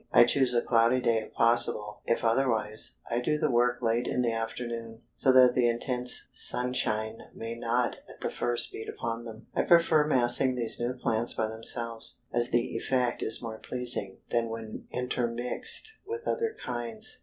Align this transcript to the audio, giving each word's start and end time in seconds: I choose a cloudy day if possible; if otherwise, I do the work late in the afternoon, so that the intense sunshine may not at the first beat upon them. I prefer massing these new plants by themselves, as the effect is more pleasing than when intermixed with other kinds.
I 0.11 0.23
choose 0.23 0.55
a 0.55 0.63
cloudy 0.63 0.99
day 0.99 1.17
if 1.19 1.31
possible; 1.33 2.01
if 2.07 2.23
otherwise, 2.23 2.95
I 3.11 3.19
do 3.19 3.37
the 3.37 3.51
work 3.51 3.83
late 3.83 4.07
in 4.07 4.23
the 4.23 4.31
afternoon, 4.31 5.03
so 5.13 5.31
that 5.31 5.53
the 5.53 5.67
intense 5.69 6.27
sunshine 6.31 7.19
may 7.35 7.53
not 7.53 7.97
at 8.09 8.19
the 8.21 8.31
first 8.31 8.71
beat 8.71 8.89
upon 8.89 9.25
them. 9.25 9.45
I 9.53 9.61
prefer 9.61 10.07
massing 10.07 10.55
these 10.55 10.79
new 10.79 10.93
plants 10.93 11.33
by 11.33 11.49
themselves, 11.49 12.17
as 12.33 12.49
the 12.49 12.75
effect 12.75 13.21
is 13.21 13.43
more 13.43 13.59
pleasing 13.59 14.17
than 14.31 14.49
when 14.49 14.87
intermixed 14.91 15.93
with 16.07 16.27
other 16.27 16.57
kinds. 16.65 17.19